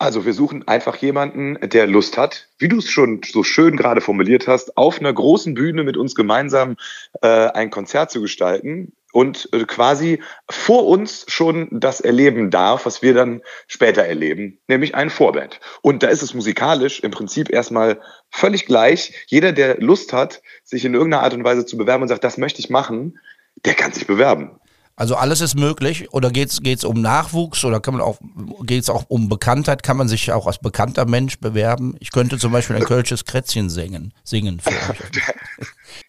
Also 0.02 0.25
wir 0.25 0.34
suchen 0.34 0.66
einfach 0.66 0.96
jemanden, 0.96 1.56
der 1.62 1.87
Lust 1.87 2.19
hat, 2.19 2.49
wie 2.58 2.66
du 2.66 2.78
es 2.78 2.90
schon 2.90 3.20
so 3.25 3.44
schön 3.44 3.76
gerade 3.76 4.00
formuliert 4.00 4.49
hast, 4.49 4.76
auf 4.76 4.99
einer 4.99 5.12
großen 5.12 5.54
Bühne 5.54 5.85
mit 5.85 5.97
uns 5.97 6.16
gemeinsam 6.16 6.76
äh, 7.21 7.28
ein 7.28 7.71
Konzert 7.71 8.11
zu 8.11 8.21
gestalten 8.21 8.92
und 9.12 9.49
äh, 9.52 9.64
quasi 9.64 10.21
vor 10.50 10.87
uns 10.87 11.25
schon 11.28 11.69
das 11.71 12.00
erleben 12.00 12.50
darf, 12.50 12.87
was 12.87 13.02
wir 13.02 13.14
dann 13.14 13.42
später 13.69 14.02
erleben, 14.02 14.59
nämlich 14.66 14.95
ein 14.95 15.11
Vorband. 15.11 15.61
Und 15.83 16.02
da 16.02 16.09
ist 16.09 16.23
es 16.23 16.35
musikalisch 16.35 17.00
im 17.00 17.11
Prinzip 17.11 17.50
erstmal 17.50 18.00
völlig 18.31 18.66
gleich. 18.66 19.12
Jeder, 19.28 19.52
der 19.52 19.78
Lust 19.78 20.12
hat, 20.12 20.42
sich 20.64 20.85
in 20.85 20.95
irgendeiner 20.95 21.23
Art 21.23 21.35
und 21.35 21.45
Weise 21.45 21.64
zu 21.66 21.76
bewerben 21.76 22.02
und 22.02 22.09
sagt, 22.09 22.25
das 22.25 22.38
möchte 22.38 22.61
ich 22.61 22.71
machen, 22.71 23.19
der 23.64 23.75
kann 23.75 23.92
sich 23.92 24.07
bewerben. 24.07 24.59
Also 24.95 25.16
alles 25.16 25.40
ist 25.40 25.54
möglich 25.57 26.12
oder 26.12 26.31
geht 26.31 26.50
es 26.50 26.85
um 26.85 27.00
Nachwuchs 27.00 27.64
oder 27.64 27.81
kann 27.81 27.95
man 27.95 28.02
auch 28.02 28.19
geht 28.64 28.83
es 28.83 28.90
auch 28.90 29.04
um 29.09 29.28
Bekanntheit? 29.28 29.83
Kann 29.83 29.97
man 29.97 30.07
sich 30.07 30.33
auch 30.33 30.47
als 30.47 30.59
bekannter 30.59 31.07
Mensch 31.07 31.38
bewerben? 31.38 31.97
Ich 31.99 32.12
könnte 32.12 32.38
zum 32.38 32.52
Beispiel 32.52 32.76
ein 32.76 32.85
Kölsches 32.87 33.25
Krätzchen 33.25 33.71
singen, 33.71 34.12
singen 34.23 34.61
für 34.61 34.71
euch. 34.90 34.99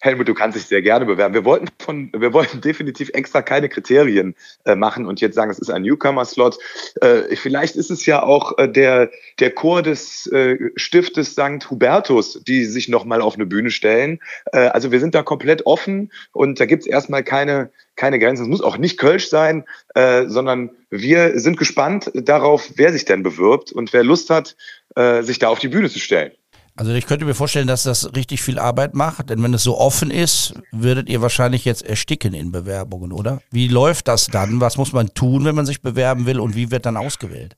Helmut, 0.01 0.27
du 0.27 0.33
kannst 0.33 0.57
dich 0.57 0.65
sehr 0.65 0.81
gerne 0.81 1.05
bewerben. 1.05 1.33
Wir 1.33 1.45
wollten 1.45 1.67
von, 1.79 2.11
wir 2.13 2.33
wollten 2.33 2.61
definitiv 2.61 3.09
extra 3.13 3.41
keine 3.41 3.69
Kriterien 3.69 4.35
äh, 4.65 4.75
machen 4.75 5.05
und 5.05 5.21
jetzt 5.21 5.35
sagen, 5.35 5.49
es 5.49 5.59
ist 5.59 5.69
ein 5.69 5.83
Newcomer-Slot. 5.83 6.57
Äh, 7.01 7.35
vielleicht 7.35 7.75
ist 7.75 7.89
es 7.89 8.05
ja 8.05 8.21
auch 8.21 8.57
äh, 8.57 8.67
der, 8.67 9.11
der 9.39 9.51
Chor 9.51 9.81
des 9.81 10.27
äh, 10.27 10.57
Stiftes 10.75 11.31
St. 11.31 11.69
Hubertus, 11.69 12.43
die 12.43 12.65
sich 12.65 12.89
nochmal 12.89 13.21
auf 13.21 13.35
eine 13.35 13.45
Bühne 13.45 13.71
stellen. 13.71 14.19
Äh, 14.51 14.67
also 14.67 14.91
wir 14.91 14.99
sind 14.99 15.15
da 15.15 15.23
komplett 15.23 15.65
offen 15.65 16.11
und 16.31 16.59
da 16.59 16.65
gibt 16.65 16.83
es 16.83 16.87
erstmal 16.87 17.23
keine, 17.23 17.71
keine 17.95 18.19
Grenzen. 18.19 18.43
Es 18.43 18.49
muss 18.49 18.61
auch 18.61 18.77
nicht 18.77 18.97
Kölsch 18.97 19.29
sein, 19.29 19.65
äh, 19.95 20.27
sondern 20.27 20.71
wir 20.89 21.39
sind 21.39 21.57
gespannt 21.57 22.11
darauf, 22.13 22.71
wer 22.75 22.91
sich 22.91 23.05
denn 23.05 23.23
bewirbt 23.23 23.71
und 23.71 23.93
wer 23.93 24.03
Lust 24.03 24.29
hat, 24.29 24.55
äh, 24.95 25.23
sich 25.23 25.39
da 25.39 25.49
auf 25.49 25.59
die 25.59 25.69
Bühne 25.69 25.89
zu 25.89 25.99
stellen. 25.99 26.31
Also 26.75 26.91
ich 26.91 27.05
könnte 27.05 27.25
mir 27.25 27.35
vorstellen, 27.35 27.67
dass 27.67 27.83
das 27.83 28.15
richtig 28.15 28.41
viel 28.41 28.57
Arbeit 28.57 28.95
macht, 28.95 29.29
denn 29.29 29.43
wenn 29.43 29.53
es 29.53 29.61
so 29.61 29.77
offen 29.77 30.09
ist, 30.09 30.55
würdet 30.71 31.07
ihr 31.07 31.21
wahrscheinlich 31.21 31.65
jetzt 31.65 31.85
ersticken 31.85 32.33
in 32.33 32.51
Bewerbungen, 32.51 33.11
oder? 33.11 33.41
Wie 33.51 33.67
läuft 33.67 34.07
das 34.07 34.27
dann? 34.27 34.59
Was 34.59 34.77
muss 34.77 34.91
man 34.91 35.13
tun, 35.13 35.45
wenn 35.45 35.53
man 35.53 35.67
sich 35.67 35.83
bewerben 35.83 36.25
will 36.25 36.39
und 36.39 36.55
wie 36.55 36.71
wird 36.71 36.87
dann 36.87 36.97
ausgewählt? 36.97 37.55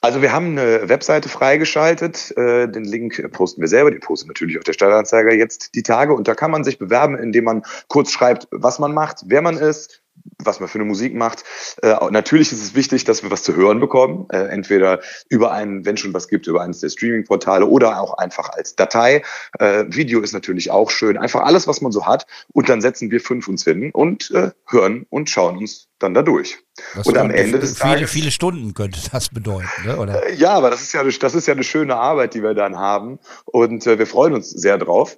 Also 0.00 0.20
wir 0.20 0.32
haben 0.32 0.58
eine 0.58 0.88
Webseite 0.88 1.28
freigeschaltet, 1.28 2.36
äh, 2.36 2.68
den 2.68 2.84
Link 2.84 3.32
posten 3.32 3.60
wir 3.60 3.68
selber, 3.68 3.90
den 3.90 4.00
posten 4.00 4.28
natürlich 4.28 4.58
auf 4.58 4.64
der 4.64 4.74
Stadtanzeiger 4.74 5.32
jetzt 5.32 5.74
die 5.74 5.82
Tage 5.82 6.12
und 6.12 6.28
da 6.28 6.34
kann 6.34 6.50
man 6.50 6.64
sich 6.64 6.78
bewerben, 6.78 7.16
indem 7.16 7.44
man 7.44 7.62
kurz 7.88 8.10
schreibt, 8.10 8.48
was 8.50 8.78
man 8.78 8.92
macht, 8.92 9.22
wer 9.26 9.40
man 9.40 9.56
ist, 9.56 10.02
was 10.38 10.60
man 10.60 10.68
für 10.68 10.78
eine 10.78 10.84
Musik 10.84 11.14
macht. 11.14 11.44
Äh, 11.82 11.94
natürlich 12.10 12.52
ist 12.52 12.62
es 12.62 12.74
wichtig, 12.74 13.04
dass 13.04 13.22
wir 13.22 13.30
was 13.30 13.42
zu 13.42 13.54
hören 13.54 13.80
bekommen. 13.80 14.26
Äh, 14.30 14.46
entweder 14.48 15.00
über 15.28 15.52
einen, 15.52 15.84
wenn 15.84 15.96
schon 15.96 16.14
was 16.14 16.28
gibt, 16.28 16.46
über 16.46 16.62
eines 16.62 16.80
der 16.80 16.88
Streaming-Portale 16.88 17.66
oder 17.66 18.00
auch 18.00 18.18
einfach 18.18 18.50
als 18.50 18.74
Datei. 18.74 19.22
Äh, 19.58 19.84
Video 19.88 20.20
ist 20.20 20.32
natürlich 20.32 20.70
auch 20.70 20.90
schön. 20.90 21.18
Einfach 21.18 21.42
alles, 21.42 21.66
was 21.66 21.80
man 21.80 21.92
so 21.92 22.06
hat. 22.06 22.26
Und 22.52 22.68
dann 22.68 22.80
setzen 22.80 23.10
wir 23.10 23.20
fünf 23.20 23.48
uns 23.48 23.64
hin 23.64 23.90
und 23.92 24.30
äh, 24.30 24.50
hören 24.68 25.06
und 25.10 25.30
schauen 25.30 25.58
uns 25.58 25.88
dann 25.98 26.14
da 26.14 26.22
durch. 26.22 26.58
Das 26.94 27.06
und 27.06 27.16
am 27.16 27.30
Ende 27.30 27.58
des 27.58 27.78
viele, 27.78 27.94
Tages, 27.94 28.10
viele 28.10 28.30
Stunden 28.30 28.74
könnte 28.74 28.98
das 29.10 29.28
bedeuten, 29.28 29.68
ne? 29.84 29.96
oder? 29.96 30.26
Äh, 30.26 30.34
ja, 30.34 30.52
aber 30.52 30.70
das 30.70 30.82
ist 30.82 30.92
ja, 30.92 31.02
das 31.04 31.34
ist 31.34 31.46
ja 31.46 31.54
eine 31.54 31.64
schöne 31.64 31.96
Arbeit, 31.96 32.34
die 32.34 32.42
wir 32.42 32.54
dann 32.54 32.76
haben. 32.76 33.18
Und 33.44 33.86
äh, 33.86 33.98
wir 33.98 34.06
freuen 34.06 34.34
uns 34.34 34.50
sehr 34.50 34.78
drauf. 34.78 35.16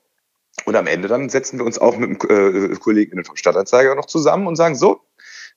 Und 0.66 0.74
am 0.74 0.88
Ende 0.88 1.06
dann 1.06 1.28
setzen 1.28 1.58
wir 1.58 1.64
uns 1.64 1.78
auch 1.78 1.96
mit 1.96 2.22
dem 2.22 2.72
äh, 2.72 2.76
Kollegen 2.76 3.24
vom 3.24 3.36
Stadtanzeiger 3.36 3.94
noch 3.94 4.06
zusammen 4.06 4.48
und 4.48 4.56
sagen, 4.56 4.74
so, 4.74 5.00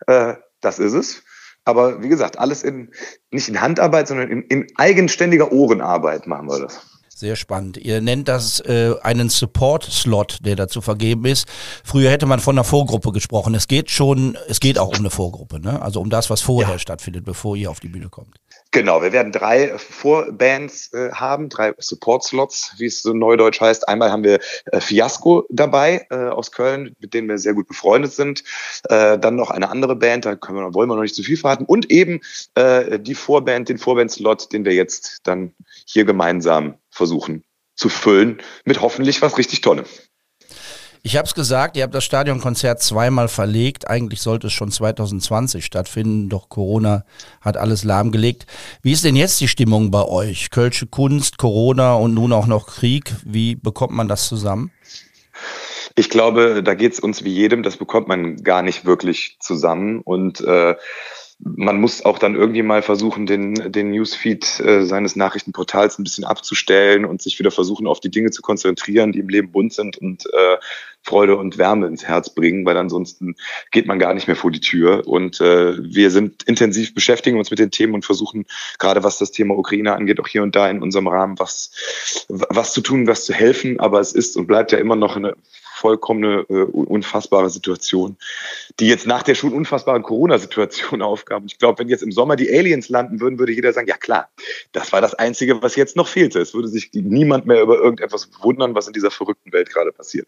äh, 0.06 0.36
das 0.62 0.78
ist 0.78 0.94
es. 0.94 1.24
Aber 1.66 2.04
wie 2.04 2.10
gesagt, 2.10 2.38
alles 2.38 2.64
in, 2.64 2.92
nicht 3.32 3.50
in 3.50 3.60
Handarbeit, 3.60 4.08
sondern 4.08 4.30
in, 4.30 4.44
in 4.44 4.68
eigenständiger 4.76 5.52
Ohrenarbeit 5.52 6.28
machen 6.28 6.48
wir 6.48 6.60
das. 6.60 6.89
Sehr 7.20 7.36
spannend. 7.36 7.76
Ihr 7.76 8.00
nennt 8.00 8.30
das 8.30 8.62
äh, 8.62 8.94
einen 9.02 9.28
Support-Slot, 9.28 10.38
der 10.46 10.56
dazu 10.56 10.80
vergeben 10.80 11.26
ist. 11.26 11.50
Früher 11.84 12.10
hätte 12.12 12.26
man 12.26 12.40
von 12.40 12.56
einer 12.56 12.64
Vorgruppe 12.64 13.12
gesprochen. 13.12 13.54
Es 13.56 13.68
geht 13.68 13.92
schon, 13.92 14.38
es 14.48 14.62
geht 14.62 14.80
auch 14.80 14.88
um 14.88 15.00
eine 15.00 15.10
Vorgruppe, 15.10 15.60
ne? 15.60 15.82
Also 15.82 16.00
um 16.00 16.10
das, 16.10 16.30
was 16.30 16.40
vorher 16.40 16.76
ja. 16.76 16.80
stattfindet, 16.80 17.26
bevor 17.26 17.58
ihr 17.58 17.72
auf 17.72 17.82
die 17.82 17.90
Bühne 17.90 18.08
kommt. 18.08 18.40
Genau, 18.72 19.02
wir 19.02 19.12
werden 19.12 19.34
drei 19.34 19.78
Vorbands 19.78 20.94
äh, 20.94 21.12
haben, 21.12 21.50
drei 21.50 21.74
Support-Slots, 21.78 22.76
wie 22.78 22.86
es 22.86 23.02
so 23.02 23.12
neudeutsch 23.12 23.60
heißt. 23.60 23.90
Einmal 23.90 24.14
haben 24.14 24.24
wir 24.24 24.40
äh, 24.72 24.80
Fiasco 24.80 25.46
dabei 25.50 26.08
äh, 26.12 26.16
aus 26.16 26.54
Köln, 26.54 26.96
mit 27.02 27.14
denen 27.14 27.28
wir 27.28 27.38
sehr 27.38 27.54
gut 27.54 27.68
befreundet 27.68 28.14
sind. 28.14 28.46
Äh, 28.88 29.20
dann 29.20 29.36
noch 29.36 29.50
eine 29.50 29.70
andere 29.70 29.98
Band, 29.98 30.24
da 30.24 30.38
können 30.38 30.60
wir, 30.60 30.74
wollen 30.74 30.88
wir 30.88 30.96
noch 30.96 31.02
nicht 31.02 31.16
zu 31.16 31.24
viel 31.24 31.36
verraten. 31.36 31.66
Und 31.66 31.92
eben 31.92 32.22
äh, 32.56 32.98
die 32.98 33.16
Vorband, 33.16 33.68
den 33.68 33.78
Vorband-Slot, 33.78 34.54
den 34.54 34.64
wir 34.64 34.74
jetzt 34.74 35.28
dann 35.28 35.52
hier 35.86 36.06
gemeinsam 36.06 36.76
versuchen 37.00 37.44
zu 37.76 37.88
füllen, 37.88 38.42
mit 38.66 38.82
hoffentlich 38.82 39.22
was 39.22 39.38
richtig 39.38 39.62
Tollem. 39.62 39.86
Ich 41.02 41.16
habe 41.16 41.26
es 41.26 41.34
gesagt, 41.34 41.78
ihr 41.78 41.84
habt 41.84 41.96
das 41.96 42.04
Stadionkonzert 42.04 42.82
zweimal 42.82 43.30
verlegt. 43.30 43.90
Eigentlich 43.90 44.22
sollte 44.22 44.48
es 44.48 44.54
schon 44.54 44.70
2020 44.70 45.64
stattfinden, 45.64 46.28
doch 46.28 46.50
Corona 46.50 47.06
hat 47.40 47.56
alles 47.56 47.86
lahmgelegt. 47.86 48.48
Wie 48.82 48.92
ist 48.92 49.06
denn 49.06 49.16
jetzt 49.16 49.40
die 49.40 49.48
Stimmung 49.48 49.92
bei 49.92 50.04
euch? 50.04 50.50
Kölsche 50.50 50.88
Kunst, 50.88 51.38
Corona 51.38 51.94
und 51.94 52.14
nun 52.14 52.34
auch 52.34 52.48
noch 52.48 52.68
Krieg. 52.68 53.14
Wie 53.24 53.56
bekommt 53.56 53.94
man 53.94 54.10
das 54.10 54.28
zusammen? 54.28 54.72
Ich 55.96 56.10
glaube, 56.10 56.64
da 56.64 56.74
geht 56.74 56.92
es 56.92 57.00
uns 57.00 57.24
wie 57.24 57.34
jedem, 57.34 57.64
das 57.64 57.78
bekommt 57.78 58.10
man 58.10 58.44
gar 58.44 58.62
nicht 58.62 58.84
wirklich 58.84 59.38
zusammen. 59.40 60.02
Und 60.02 60.42
äh, 60.42 60.76
man 61.42 61.80
muss 61.80 62.04
auch 62.04 62.20
dann 62.20 62.36
irgendwie 62.36 62.64
mal 62.64 62.82
versuchen, 62.82 63.26
den, 63.26 63.72
den 63.72 63.92
Newsfeed 63.92 64.60
äh, 64.60 64.84
seines 64.84 65.16
Nachrichtenportals 65.16 65.98
ein 65.98 66.04
bisschen 66.04 66.26
abzustellen 66.26 67.06
und 67.06 67.22
sich 67.22 67.40
wieder 67.40 67.52
versuchen, 67.52 67.88
auf 67.88 68.02
die 68.02 68.12
Dinge 68.12 68.32
zu 68.32 68.42
konzentrieren, 68.42 69.14
die 69.14 69.20
im 69.20 69.30
Leben 69.30 69.52
bunt 69.52 69.74
sind 69.74 69.98
und 69.98 70.26
äh, 70.26 70.58
Freude 71.02 71.38
und 71.38 71.58
Wärme 71.58 71.88
ins 71.88 72.04
Herz 72.04 72.30
bringen, 72.30 72.66
weil 72.66 72.76
ansonsten 72.76 73.36
geht 73.72 73.86
man 73.88 74.00
gar 74.00 74.14
nicht 74.14 74.28
mehr 74.28 74.36
vor 74.36 74.52
die 74.52 74.60
Tür. 74.60 75.08
Und 75.08 75.40
äh, 75.40 75.78
wir 75.82 76.12
sind 76.12 76.44
intensiv 76.44 76.94
beschäftigen 76.94 77.38
uns 77.38 77.50
mit 77.50 77.60
den 77.60 77.72
Themen 77.72 77.94
und 77.94 78.06
versuchen, 78.06 78.46
gerade 78.78 79.04
was 79.04 79.18
das 79.18 79.32
Thema 79.32 79.58
Ukraine 79.58 79.96
angeht, 79.96 80.20
auch 80.20 80.28
hier 80.28 80.44
und 80.44 80.58
da 80.58 80.70
in 80.70 80.82
unserem 80.82 81.08
Rahmen 81.08 81.40
was, 81.40 81.72
was 82.28 82.74
zu 82.74 82.82
tun, 82.82 83.08
was 83.08 83.24
zu 83.26 83.34
helfen. 83.34 83.80
Aber 83.80 84.02
es 84.02 84.12
ist 84.12 84.36
und 84.36 84.48
bleibt 84.48 84.74
ja 84.74 84.78
immer 84.78 84.98
noch 84.98 85.16
eine 85.16 85.36
vollkommene 85.80 86.46
äh, 86.50 86.64
unfassbare 86.64 87.50
Situation, 87.50 88.18
die 88.80 88.88
jetzt 88.88 89.08
nach 89.08 89.24
der 89.24 89.36
schon 89.36 89.54
unfassbaren 89.54 90.04
Corona-Situation 90.04 91.02
aufgab. 91.02 91.44
Ich 91.46 91.58
glaube, 91.58 91.80
wenn 91.80 91.90
jetzt 91.90 92.04
im 92.04 92.12
Sommer 92.12 92.36
die 92.36 92.50
Aliens 92.50 92.90
landen 92.90 93.20
würden, 93.22 93.40
würde 93.40 93.54
jeder 93.54 93.74
sagen, 93.74 93.88
ja 93.88 93.98
klar, 93.98 94.30
das 94.74 94.92
war 94.92 95.02
das 95.02 95.14
Einzige, 95.14 95.62
was 95.62 95.76
jetzt 95.76 95.96
noch 95.96 96.08
fehlte. 96.08 96.40
Es 96.40 96.54
würde 96.54 96.68
sich 96.68 96.90
niemand 96.94 97.46
mehr 97.46 97.62
über 97.62 97.78
irgendetwas 97.78 98.30
wundern, 98.42 98.76
was 98.76 98.88
in 98.88 98.94
dieser 98.94 99.12
verrückten 99.12 99.54
Welt 99.54 99.70
gerade 99.70 99.92
passiert. 99.92 100.28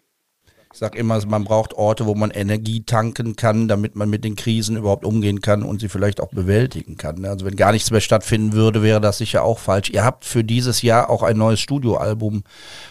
Ich 0.73 0.79
sage 0.79 0.97
immer, 0.97 1.23
man 1.25 1.43
braucht 1.43 1.73
Orte, 1.73 2.05
wo 2.05 2.15
man 2.15 2.31
Energie 2.31 2.83
tanken 2.83 3.35
kann, 3.35 3.67
damit 3.67 3.97
man 3.97 4.09
mit 4.09 4.23
den 4.23 4.37
Krisen 4.37 4.77
überhaupt 4.77 5.03
umgehen 5.03 5.41
kann 5.41 5.63
und 5.63 5.81
sie 5.81 5.89
vielleicht 5.89 6.21
auch 6.21 6.29
bewältigen 6.29 6.95
kann. 6.95 7.25
Also 7.25 7.45
wenn 7.45 7.57
gar 7.57 7.73
nichts 7.73 7.91
mehr 7.91 7.99
stattfinden 7.99 8.53
würde, 8.53 8.81
wäre 8.81 9.01
das 9.01 9.17
sicher 9.17 9.43
auch 9.43 9.59
falsch. 9.59 9.89
Ihr 9.89 10.05
habt 10.05 10.23
für 10.23 10.45
dieses 10.45 10.81
Jahr 10.81 11.09
auch 11.09 11.23
ein 11.23 11.37
neues 11.37 11.59
Studioalbum 11.59 12.43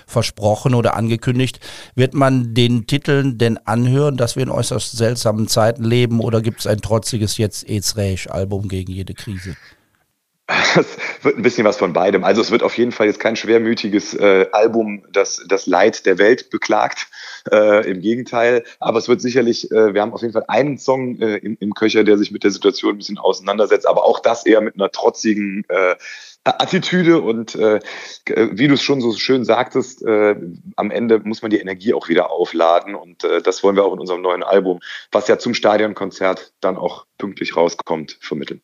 versprochen 0.07 0.75
oder 0.75 0.95
angekündigt. 0.95 1.61
Wird 1.95 2.13
man 2.13 2.53
den 2.53 2.87
Titeln 2.87 3.39
denn 3.39 3.57
anhören, 3.67 4.19
dass 4.19 4.37
wir 4.37 4.43
in 4.43 4.51
äußerst 4.51 4.97
seltsamen 4.97 5.49
Zeiten 5.49 5.83
leben 5.83 6.21
oder 6.21 6.43
gibt 6.43 6.61
es 6.61 6.67
ein 6.67 6.83
trotziges 6.83 7.39
jetzt 7.39 7.67
Ezreich-Album 7.67 8.69
gegen 8.69 8.93
jede 8.93 9.15
Krise? 9.15 9.57
Es 10.77 11.25
wird 11.25 11.37
ein 11.37 11.43
bisschen 11.43 11.65
was 11.65 11.77
von 11.77 11.93
beidem. 11.93 12.25
Also 12.25 12.41
es 12.41 12.51
wird 12.51 12.63
auf 12.63 12.77
jeden 12.77 12.93
Fall 12.93 13.07
jetzt 13.07 13.21
kein 13.21 13.37
schwermütiges 13.37 14.15
äh, 14.15 14.47
Album, 14.53 15.05
das 15.13 15.43
das 15.47 15.67
Leid 15.67 16.07
der 16.07 16.19
Welt 16.19 16.51
beklagt. 16.51 17.09
Äh, 17.51 17.91
Im 17.91 18.01
Gegenteil. 18.01 18.65
Aber 18.79 18.99
es 18.99 19.09
wird 19.09 19.21
sicherlich, 19.21 19.71
äh, 19.71 19.95
wir 19.95 20.03
haben 20.03 20.13
auf 20.13 20.23
jeden 20.23 20.33
Fall 20.33 20.45
einen 20.49 20.79
Song 20.79 21.19
äh, 21.21 21.37
im, 21.37 21.57
im 21.61 21.75
Köcher, 21.75 22.05
der 22.05 22.19
sich 22.19 22.31
mit 22.31 22.45
der 22.45 22.51
Situation 22.51 22.95
ein 22.95 22.99
bisschen 22.99 23.19
auseinandersetzt. 23.19 23.87
Aber 23.87 24.05
auch 24.05 24.21
das 24.21 24.47
eher 24.47 24.61
mit 24.61 24.75
einer 24.75 24.91
trotzigen 24.91 25.65
äh, 25.69 25.95
Attitüde 26.45 27.21
und 27.21 27.55
äh, 27.55 27.81
wie 28.27 28.67
du 28.67 28.75
es 28.75 28.83
schon 28.83 29.03
so 29.03 29.13
schön 29.13 29.45
sagtest, 29.45 30.03
äh, 30.03 30.37
am 30.77 30.91
Ende 30.91 31.19
muss 31.21 31.43
man 31.43 31.51
die 31.51 31.59
Energie 31.59 31.93
auch 31.93 32.09
wieder 32.09 32.31
aufladen 32.31 32.95
und 32.95 33.25
äh, 33.25 33.43
das 33.43 33.63
wollen 33.63 33.77
wir 33.77 33.85
auch 33.85 33.93
in 33.93 33.99
unserem 33.99 34.23
neuen 34.23 34.43
Album, 34.43 34.81
was 35.13 35.29
ja 35.29 35.39
zum 35.39 35.53
Stadionkonzert 35.53 36.55
dann 36.61 36.79
auch 36.79 37.05
pünktlich 37.19 37.57
rauskommt, 37.57 38.17
vermitteln. 38.23 38.63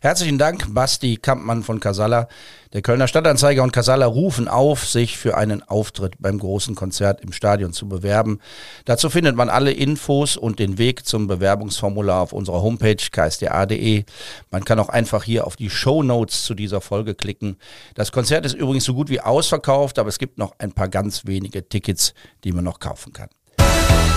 Herzlichen 0.00 0.38
Dank, 0.38 0.72
Basti 0.72 1.16
Kampmann 1.16 1.64
von 1.64 1.80
Casalla. 1.80 2.28
Der 2.72 2.82
Kölner 2.82 3.08
Stadtanzeiger 3.08 3.64
und 3.64 3.72
Casalla 3.72 4.06
rufen 4.06 4.46
auf, 4.46 4.86
sich 4.86 5.18
für 5.18 5.36
einen 5.36 5.62
Auftritt 5.62 6.14
beim 6.20 6.38
großen 6.38 6.76
Konzert 6.76 7.20
im 7.20 7.32
Stadion 7.32 7.72
zu 7.72 7.88
bewerben. 7.88 8.38
Dazu 8.84 9.10
findet 9.10 9.34
man 9.34 9.48
alle 9.48 9.72
Infos 9.72 10.36
und 10.36 10.60
den 10.60 10.78
Weg 10.78 11.04
zum 11.04 11.26
Bewerbungsformular 11.26 12.20
auf 12.20 12.32
unserer 12.32 12.62
Homepage 12.62 12.94
ksda.de. 12.94 14.04
Man 14.50 14.64
kann 14.64 14.78
auch 14.78 14.88
einfach 14.88 15.24
hier 15.24 15.46
auf 15.46 15.56
die 15.56 15.70
Show 15.70 16.04
Notes 16.04 16.44
zu 16.44 16.54
dieser 16.54 16.80
Folge 16.80 17.16
klicken. 17.16 17.56
Das 17.94 18.12
Konzert 18.12 18.46
ist 18.46 18.54
übrigens 18.54 18.84
so 18.84 18.94
gut 18.94 19.08
wie 19.08 19.20
ausverkauft, 19.20 19.98
aber 19.98 20.10
es 20.10 20.18
gibt 20.18 20.38
noch 20.38 20.54
ein 20.58 20.72
paar 20.72 20.88
ganz 20.88 21.26
wenige 21.26 21.68
Tickets, 21.68 22.14
die 22.44 22.52
man 22.52 22.62
noch 22.62 22.78
kaufen 22.78 23.12
kann. 23.12 23.30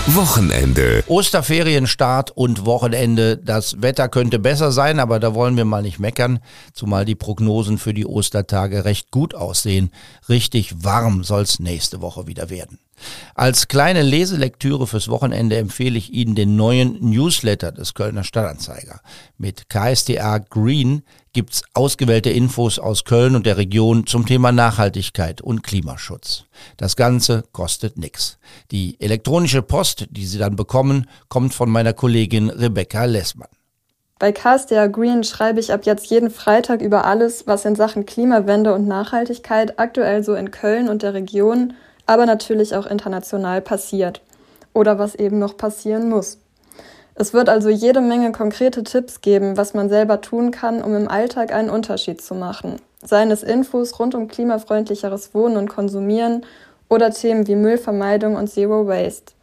Wochenende. 0.08 1.04
Osterferienstart 1.08 2.32
und 2.32 2.66
Wochenende. 2.66 3.38
Das 3.38 3.82
Wetter 3.82 4.10
könnte 4.10 4.40
besser 4.40 4.72
sein, 4.72 5.00
aber 5.00 5.20
da 5.20 5.34
wollen 5.34 5.58
wir 5.58 5.66
mal 5.66 5.82
nicht 5.82 6.00
meckern, 6.00 6.40
zumal 6.74 7.06
die 7.06 7.16
Prognosen 7.16 7.78
für 7.78 7.94
die 7.94 8.06
Ostertage 8.06 8.84
recht 8.84 9.12
gut 9.12 9.36
aussehen. 9.36 9.92
Richtig 10.28 10.84
warm 10.84 11.24
soll's 11.24 11.60
nächste 11.60 12.02
Woche 12.02 12.28
wieder 12.28 12.50
werden. 12.50 12.80
Als 13.36 13.68
kleine 13.68 14.02
Leselektüre 14.02 14.88
fürs 14.88 15.08
Wochenende 15.10 15.58
empfehle 15.58 15.98
ich 15.98 16.14
Ihnen 16.14 16.36
den 16.36 16.56
neuen 16.56 16.98
Newsletter 17.02 17.72
des 17.72 17.94
Kölner 17.94 18.24
Stadtanzeiger. 18.24 19.02
Mit 19.38 19.70
KSTA 19.70 20.40
Green 20.40 21.04
gibt's 21.34 21.64
ausgewählte 21.74 22.30
Infos 22.30 22.80
aus 22.80 23.06
Köln 23.06 23.36
und 23.36 23.46
der 23.46 23.58
Region 23.58 24.06
zum 24.06 24.26
Thema 24.26 24.52
Nachhaltigkeit 24.52 25.42
und 25.42 25.64
Klimaschutz. 25.64 26.46
Das 26.78 26.96
Ganze 26.96 27.44
kostet 27.52 27.98
nix. 27.98 28.38
Die 28.72 29.00
elektronische 29.00 29.62
Post, 29.62 30.08
die 30.12 30.26
Sie 30.26 30.38
dann 30.38 30.56
bekommen, 30.56 31.08
kommt 31.30 31.54
von 31.54 31.70
meiner 31.70 31.94
Kollegin 31.94 32.50
Rebecca 32.50 33.06
Lessmann. 33.06 33.50
Bei 34.22 34.32
KSTA 34.32 34.86
Green 34.86 35.24
schreibe 35.24 35.60
ich 35.60 35.74
ab 35.74 35.88
jetzt 35.88 36.06
jeden 36.12 36.30
Freitag 36.30 36.82
über 36.82 37.06
alles, 37.06 37.48
was 37.48 37.66
in 37.66 37.76
Sachen 37.76 38.06
Klimawende 38.06 38.72
und 38.72 38.88
Nachhaltigkeit 38.88 39.80
aktuell 39.80 40.24
so 40.24 40.36
in 40.36 40.52
Köln 40.52 40.90
und 40.90 41.02
der 41.02 41.16
Region 41.16 41.74
aber 42.06 42.26
natürlich 42.26 42.76
auch 42.76 42.86
international 42.86 43.62
passiert 43.62 44.22
oder 44.74 45.00
was 45.00 45.16
eben 45.16 45.40
noch 45.40 45.58
passieren 45.58 46.10
muss. 46.10 46.38
Es 47.16 47.34
wird 47.34 47.50
also 47.50 47.70
jede 47.70 48.02
Menge 48.02 48.32
konkrete 48.32 48.84
Tipps 48.84 49.22
geben, 49.22 49.58
was 49.58 49.74
man 49.74 49.90
selber 49.90 50.22
tun 50.22 50.52
kann, 50.52 50.82
um 50.82 50.96
im 50.96 51.08
Alltag 51.08 51.54
einen 51.54 51.70
Unterschied 51.70 52.22
zu 52.22 52.34
machen. 52.34 52.78
Seien 53.04 53.32
es 53.32 53.44
Infos 53.44 54.00
rund 54.00 54.16
um 54.16 54.28
klimafreundlicheres 54.28 55.34
Wohnen 55.34 55.58
und 55.58 55.70
Konsumieren 55.70 56.46
oder 56.90 57.12
Themen 57.12 57.48
wie 57.48 57.56
Müllvermeidung 57.56 58.36
und 58.36 58.48
Zero 58.48 58.88
Waste. 58.88 59.34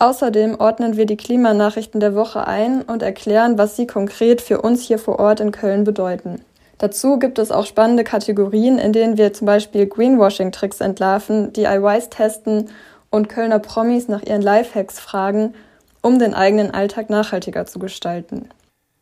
Außerdem 0.00 0.60
ordnen 0.60 0.96
wir 0.96 1.06
die 1.06 1.16
Klimanachrichten 1.16 1.98
der 1.98 2.14
Woche 2.14 2.46
ein 2.46 2.82
und 2.82 3.02
erklären, 3.02 3.58
was 3.58 3.74
sie 3.74 3.86
konkret 3.86 4.40
für 4.40 4.62
uns 4.62 4.82
hier 4.82 4.98
vor 4.98 5.18
Ort 5.18 5.40
in 5.40 5.50
Köln 5.50 5.84
bedeuten. 5.84 6.44
Dazu 6.78 7.18
gibt 7.18 7.38
es 7.40 7.50
auch 7.50 7.66
spannende 7.66 8.04
Kategorien, 8.04 8.78
in 8.78 8.92
denen 8.92 9.18
wir 9.18 9.32
zum 9.32 9.46
Beispiel 9.46 9.86
Greenwashing-Tricks 9.86 10.80
entlarven, 10.80 11.52
DIYs 11.52 12.08
testen 12.08 12.70
und 13.10 13.28
Kölner 13.28 13.58
Promis 13.58 14.08
nach 14.08 14.22
ihren 14.22 14.42
Lifehacks 14.42 15.00
fragen, 15.00 15.54
um 16.02 16.20
den 16.20 16.34
eigenen 16.34 16.70
Alltag 16.70 17.10
nachhaltiger 17.10 17.66
zu 17.66 17.80
gestalten. 17.80 18.48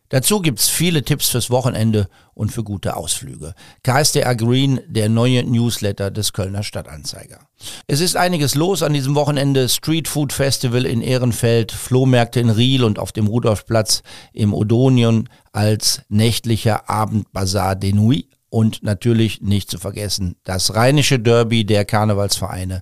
Dazu 0.09 0.39
gibt's 0.39 0.69
viele 0.69 1.03
Tipps 1.03 1.29
fürs 1.29 1.49
Wochenende 1.49 2.07
und 2.33 2.51
für 2.51 2.63
gute 2.63 2.95
Ausflüge. 2.95 3.53
KSDR 3.83 4.35
Green, 4.35 4.79
der 4.87 5.09
neue 5.09 5.43
Newsletter 5.43 6.11
des 6.11 6.31
Kölner 6.31 6.63
Stadtanzeiger. 6.63 7.39
Es 7.87 7.99
ist 7.99 8.15
einiges 8.15 8.55
los 8.55 8.83
an 8.83 8.93
diesem 8.93 9.15
Wochenende. 9.15 9.67
Street 9.67 10.07
Food 10.07 10.31
Festival 10.31 10.85
in 10.85 11.01
Ehrenfeld, 11.01 11.71
Flohmärkte 11.71 12.39
in 12.39 12.49
Riel 12.49 12.83
und 12.83 12.99
auf 12.99 13.11
dem 13.11 13.27
Rudolfplatz 13.27 14.01
im 14.31 14.53
Odonion 14.53 15.27
als 15.51 16.01
nächtlicher 16.07 16.89
Abendbazar 16.89 17.75
de 17.75 17.93
Nuit. 17.93 18.29
Und 18.49 18.81
natürlich 18.81 19.41
nicht 19.41 19.69
zu 19.69 19.77
vergessen 19.77 20.37
das 20.45 20.73
rheinische 20.73 21.19
Derby 21.19 21.65
der 21.65 21.83
Karnevalsvereine 21.83 22.81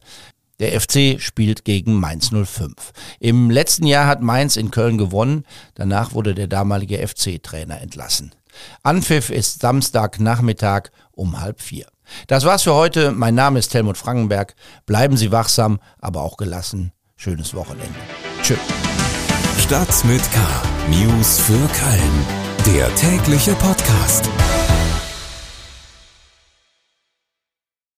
der 0.59 0.79
FC 0.79 1.19
spielt 1.19 1.65
gegen 1.65 1.93
Mainz 1.95 2.29
05. 2.29 2.91
Im 3.19 3.49
letzten 3.49 3.85
Jahr 3.85 4.07
hat 4.07 4.21
Mainz 4.21 4.55
in 4.55 4.71
Köln 4.71 4.97
gewonnen. 4.97 5.45
Danach 5.75 6.13
wurde 6.13 6.33
der 6.33 6.47
damalige 6.47 7.05
FC-Trainer 7.05 7.81
entlassen. 7.81 8.33
Anpfiff 8.83 9.29
ist 9.29 9.61
Samstagnachmittag 9.61 10.91
um 11.11 11.41
halb 11.41 11.61
vier. 11.61 11.87
Das 12.27 12.45
war's 12.45 12.63
für 12.63 12.73
heute. 12.73 13.11
Mein 13.11 13.35
Name 13.35 13.59
ist 13.59 13.73
Helmut 13.73 13.97
Frankenberg. 13.97 14.55
Bleiben 14.85 15.17
Sie 15.17 15.31
wachsam, 15.31 15.79
aber 15.99 16.21
auch 16.21 16.37
gelassen. 16.37 16.91
Schönes 17.15 17.53
Wochenende. 17.53 17.99
Tschüss. 18.41 18.59
Stadt 19.59 20.05
mit 20.05 20.21
K. 20.31 20.39
News 20.89 21.39
für 21.39 21.53
Köln. 21.53 22.75
Der 22.75 22.93
tägliche 22.95 23.53
Podcast. 23.53 24.29